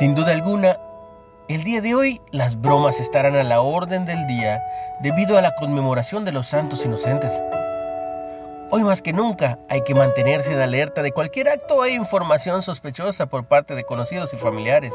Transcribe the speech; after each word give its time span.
Sin 0.00 0.14
duda 0.14 0.32
alguna, 0.32 0.78
el 1.50 1.62
día 1.62 1.82
de 1.82 1.94
hoy 1.94 2.22
las 2.30 2.58
bromas 2.58 3.00
estarán 3.00 3.36
a 3.36 3.42
la 3.42 3.60
orden 3.60 4.06
del 4.06 4.26
día 4.26 4.64
debido 5.02 5.36
a 5.36 5.42
la 5.42 5.54
conmemoración 5.56 6.24
de 6.24 6.32
los 6.32 6.48
santos 6.48 6.86
inocentes. 6.86 7.42
Hoy 8.70 8.82
más 8.82 9.02
que 9.02 9.12
nunca 9.12 9.58
hay 9.68 9.84
que 9.84 9.94
mantenerse 9.94 10.54
en 10.54 10.60
alerta 10.60 11.02
de 11.02 11.12
cualquier 11.12 11.50
acto 11.50 11.84
e 11.84 11.90
información 11.90 12.62
sospechosa 12.62 13.26
por 13.26 13.44
parte 13.44 13.74
de 13.74 13.84
conocidos 13.84 14.32
y 14.32 14.38
familiares, 14.38 14.94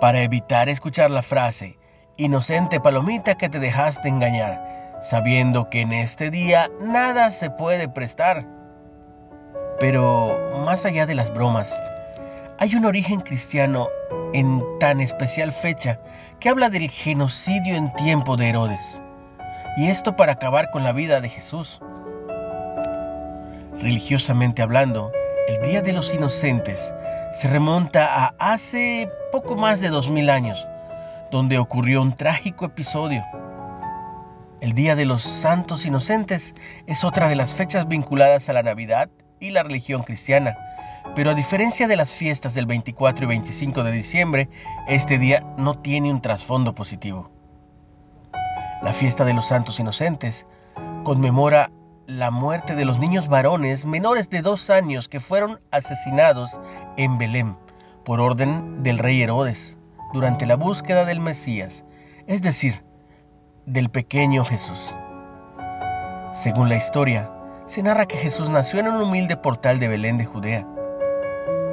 para 0.00 0.22
evitar 0.22 0.68
escuchar 0.68 1.12
la 1.12 1.22
frase, 1.22 1.78
inocente 2.16 2.80
palomita 2.80 3.36
que 3.36 3.48
te 3.48 3.60
dejaste 3.60 4.08
engañar, 4.08 4.98
sabiendo 5.00 5.70
que 5.70 5.82
en 5.82 5.92
este 5.92 6.32
día 6.32 6.68
nada 6.80 7.30
se 7.30 7.48
puede 7.48 7.88
prestar. 7.88 8.44
Pero 9.78 10.36
más 10.66 10.84
allá 10.84 11.06
de 11.06 11.14
las 11.14 11.32
bromas, 11.32 11.80
hay 12.60 12.74
un 12.74 12.84
origen 12.84 13.20
cristiano 13.20 13.88
en 14.34 14.62
tan 14.78 15.00
especial 15.00 15.50
fecha 15.50 15.98
que 16.40 16.50
habla 16.50 16.68
del 16.68 16.90
genocidio 16.90 17.74
en 17.74 17.90
tiempo 17.94 18.36
de 18.36 18.50
Herodes. 18.50 19.00
Y 19.78 19.88
esto 19.88 20.14
para 20.14 20.32
acabar 20.32 20.70
con 20.70 20.84
la 20.84 20.92
vida 20.92 21.22
de 21.22 21.30
Jesús. 21.30 21.80
Religiosamente 23.80 24.60
hablando, 24.60 25.10
el 25.48 25.70
Día 25.70 25.80
de 25.80 25.94
los 25.94 26.12
Inocentes 26.12 26.92
se 27.32 27.48
remonta 27.48 28.26
a 28.26 28.34
hace 28.38 29.10
poco 29.32 29.56
más 29.56 29.80
de 29.80 29.88
dos 29.88 30.10
mil 30.10 30.28
años, 30.28 30.66
donde 31.30 31.58
ocurrió 31.58 32.02
un 32.02 32.12
trágico 32.12 32.66
episodio. 32.66 33.24
El 34.60 34.74
Día 34.74 34.96
de 34.96 35.06
los 35.06 35.22
Santos 35.22 35.86
Inocentes 35.86 36.54
es 36.86 37.04
otra 37.04 37.30
de 37.30 37.36
las 37.36 37.54
fechas 37.54 37.88
vinculadas 37.88 38.50
a 38.50 38.52
la 38.52 38.62
Navidad 38.62 39.08
y 39.40 39.50
la 39.50 39.62
religión 39.62 40.02
cristiana 40.02 40.56
pero 41.14 41.30
a 41.30 41.34
diferencia 41.34 41.88
de 41.88 41.96
las 41.96 42.12
fiestas 42.12 42.54
del 42.54 42.66
24 42.66 43.24
y 43.24 43.28
25 43.28 43.82
de 43.82 43.92
diciembre, 43.92 44.48
este 44.86 45.18
día 45.18 45.44
no 45.56 45.74
tiene 45.74 46.10
un 46.10 46.20
trasfondo 46.20 46.74
positivo. 46.74 47.30
La 48.82 48.92
fiesta 48.92 49.24
de 49.24 49.34
los 49.34 49.48
santos 49.48 49.80
inocentes 49.80 50.46
conmemora 51.04 51.70
la 52.06 52.30
muerte 52.30 52.74
de 52.74 52.84
los 52.84 52.98
niños 52.98 53.28
varones 53.28 53.84
menores 53.84 54.30
de 54.30 54.42
dos 54.42 54.70
años 54.70 55.08
que 55.08 55.20
fueron 55.20 55.60
asesinados 55.70 56.60
en 56.96 57.18
Belén 57.18 57.56
por 58.04 58.20
orden 58.20 58.82
del 58.82 58.98
rey 58.98 59.22
Herodes 59.22 59.78
durante 60.12 60.46
la 60.46 60.56
búsqueda 60.56 61.04
del 61.04 61.20
Mesías, 61.20 61.84
es 62.26 62.42
decir, 62.42 62.84
del 63.66 63.90
pequeño 63.90 64.44
Jesús. 64.44 64.94
Según 66.32 66.68
la 66.68 66.76
historia, 66.76 67.30
se 67.70 67.82
narra 67.82 68.06
que 68.06 68.16
Jesús 68.16 68.50
nació 68.50 68.80
en 68.80 68.88
un 68.88 69.00
humilde 69.00 69.36
portal 69.36 69.78
de 69.78 69.88
Belén 69.88 70.18
de 70.18 70.26
Judea 70.26 70.66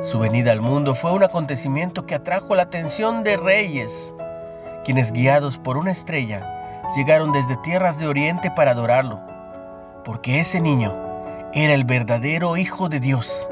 su 0.03 0.19
venida 0.19 0.51
al 0.51 0.61
mundo 0.61 0.93
fue 0.93 1.11
un 1.11 1.23
acontecimiento 1.23 2.05
que 2.05 2.13
atrajo 2.13 2.55
la 2.55 2.63
atención 2.63 3.23
de 3.23 3.35
reyes, 3.35 4.13
quienes 4.85 5.11
guiados 5.11 5.57
por 5.57 5.75
una 5.75 5.91
estrella 5.91 6.81
llegaron 6.95 7.31
desde 7.31 7.57
tierras 7.57 7.97
de 7.97 8.07
oriente 8.07 8.51
para 8.51 8.71
adorarlo, 8.71 9.19
porque 10.05 10.39
ese 10.39 10.61
niño 10.61 10.95
era 11.53 11.73
el 11.73 11.83
verdadero 11.83 12.57
Hijo 12.57 12.89
de 12.89 12.99
Dios 12.99 13.49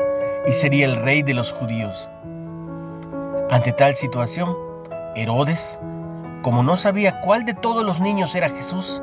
y 0.47 0.53
sería 0.53 0.85
el 0.85 0.97
rey 0.97 1.23
de 1.23 1.33
los 1.33 1.51
judíos. 1.51 2.11
Ante 3.49 3.73
tal 3.73 3.95
situación, 3.95 4.55
Herodes, 5.15 5.79
como 6.43 6.61
no 6.61 6.77
sabía 6.77 7.21
cuál 7.21 7.43
de 7.45 7.55
todos 7.55 7.83
los 7.83 7.99
niños 7.99 8.35
era 8.35 8.49
Jesús, 8.49 9.01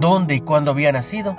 dónde 0.00 0.34
y 0.34 0.40
cuándo 0.40 0.72
había 0.72 0.90
nacido, 0.90 1.36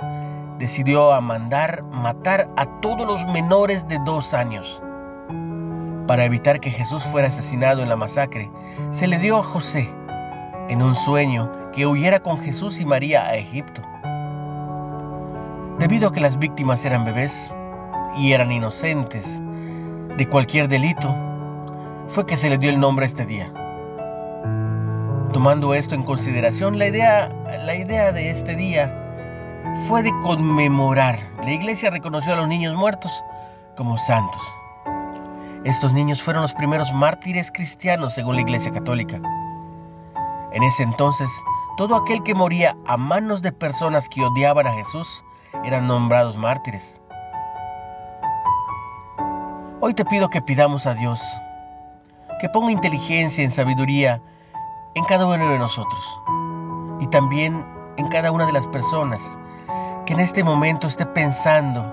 decidió 0.58 1.20
mandar 1.20 1.82
matar 1.84 2.48
a 2.56 2.80
todos 2.80 3.06
los 3.06 3.26
menores 3.32 3.88
de 3.88 3.98
dos 4.04 4.34
años 4.34 4.82
para 6.06 6.24
evitar 6.24 6.60
que 6.60 6.70
Jesús 6.70 7.02
fuera 7.04 7.28
asesinado 7.28 7.82
en 7.82 7.88
la 7.88 7.96
masacre, 7.96 8.50
se 8.90 9.06
le 9.06 9.18
dio 9.18 9.38
a 9.38 9.42
José, 9.42 9.88
en 10.68 10.82
un 10.82 10.94
sueño, 10.94 11.50
que 11.72 11.86
huyera 11.86 12.20
con 12.20 12.38
Jesús 12.38 12.80
y 12.80 12.84
María 12.84 13.26
a 13.26 13.34
Egipto. 13.34 13.82
Debido 15.78 16.08
a 16.08 16.12
que 16.12 16.20
las 16.20 16.38
víctimas 16.38 16.84
eran 16.84 17.04
bebés 17.04 17.52
y 18.16 18.32
eran 18.32 18.52
inocentes 18.52 19.40
de 20.16 20.28
cualquier 20.28 20.68
delito, 20.68 21.14
fue 22.08 22.24
que 22.24 22.36
se 22.36 22.48
le 22.48 22.58
dio 22.58 22.70
el 22.70 22.80
nombre 22.80 23.04
a 23.04 23.08
este 23.08 23.26
día. 23.26 23.52
Tomando 25.32 25.74
esto 25.74 25.94
en 25.94 26.04
consideración, 26.04 26.78
la 26.78 26.86
idea, 26.86 27.28
la 27.64 27.74
idea 27.74 28.12
de 28.12 28.30
este 28.30 28.56
día 28.56 29.05
fue 29.86 30.02
de 30.02 30.12
conmemorar. 30.22 31.18
La 31.42 31.52
iglesia 31.52 31.90
reconoció 31.90 32.32
a 32.32 32.36
los 32.36 32.48
niños 32.48 32.74
muertos 32.74 33.24
como 33.76 33.98
santos. 33.98 34.42
Estos 35.64 35.92
niños 35.92 36.22
fueron 36.22 36.42
los 36.42 36.54
primeros 36.54 36.92
mártires 36.92 37.50
cristianos 37.50 38.14
según 38.14 38.36
la 38.36 38.42
Iglesia 38.42 38.72
Católica. 38.72 39.20
En 40.52 40.62
ese 40.62 40.84
entonces, 40.84 41.28
todo 41.76 41.96
aquel 41.96 42.22
que 42.22 42.34
moría 42.34 42.76
a 42.86 42.96
manos 42.96 43.42
de 43.42 43.52
personas 43.52 44.08
que 44.08 44.22
odiaban 44.22 44.66
a 44.66 44.72
Jesús 44.72 45.24
eran 45.64 45.86
nombrados 45.86 46.36
mártires. 46.36 47.00
Hoy 49.80 49.94
te 49.94 50.04
pido 50.04 50.30
que 50.30 50.40
pidamos 50.40 50.86
a 50.86 50.94
Dios 50.94 51.20
que 52.40 52.48
ponga 52.48 52.70
inteligencia 52.70 53.44
y 53.44 53.50
sabiduría 53.50 54.20
en 54.94 55.04
cada 55.04 55.26
uno 55.26 55.50
de 55.50 55.58
nosotros 55.58 56.20
y 57.00 57.06
también 57.08 57.66
en 57.96 58.08
cada 58.08 58.30
una 58.30 58.46
de 58.46 58.52
las 58.52 58.66
personas 58.66 59.38
que 60.06 60.14
en 60.14 60.20
este 60.20 60.44
momento 60.44 60.86
esté 60.86 61.04
pensando 61.04 61.92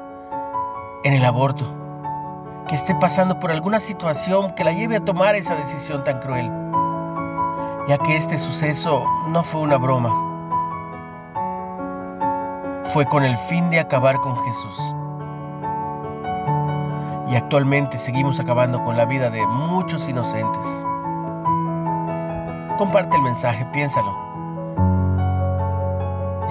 en 1.03 1.13
el 1.13 1.25
aborto 1.25 1.65
que 2.67 2.75
esté 2.75 2.93
pasando 2.95 3.39
por 3.39 3.51
alguna 3.51 3.79
situación 3.79 4.53
que 4.53 4.63
la 4.63 4.71
lleve 4.71 4.97
a 4.97 5.03
tomar 5.03 5.35
esa 5.35 5.55
decisión 5.55 6.03
tan 6.03 6.19
cruel, 6.19 6.49
ya 7.87 7.97
que 7.97 8.15
este 8.15 8.37
suceso 8.37 9.03
no 9.27 9.43
fue 9.43 9.61
una 9.61 9.77
broma, 9.77 10.11
fue 12.83 13.05
con 13.05 13.25
el 13.25 13.35
fin 13.35 13.69
de 13.71 13.79
acabar 13.79 14.17
con 14.19 14.37
Jesús. 14.37 14.95
Y 17.29 17.35
actualmente 17.35 17.97
seguimos 17.97 18.39
acabando 18.39 18.83
con 18.83 18.95
la 18.95 19.05
vida 19.05 19.31
de 19.31 19.45
muchos 19.47 20.07
inocentes. 20.07 20.85
Comparte 22.77 23.17
el 23.17 23.23
mensaje, 23.23 23.65
piénsalo. 23.73 24.32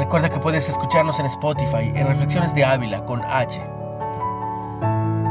Recuerda 0.03 0.29
que 0.29 0.41
puedes 0.41 0.69
escucharnos 0.69 1.21
en 1.21 1.27
Spotify 1.27 1.93
en 1.95 2.09
Reflexiones 2.09 2.53
de 2.57 2.65
Ávila 2.65 3.05
con 3.05 3.23
H 3.25 3.63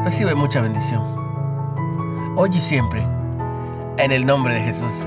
recibe 0.06 0.34
mucha 0.34 0.62
bendición. 0.62 1.04
Hoy 2.38 2.50
y 2.54 2.60
siempre, 2.60 3.06
en 3.98 4.14
el 4.14 4.26
nombre 4.26 4.54
de 4.54 4.62
Jesús. 4.62 5.06